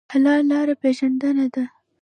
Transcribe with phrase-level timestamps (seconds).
[0.11, 1.63] حل لاره پېژندنه ده.